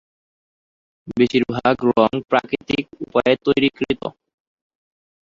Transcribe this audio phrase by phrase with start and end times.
[1.17, 4.01] বেশিরভাগ রঙ প্রাকৃতিক উপায়ে তৈরীকৃত।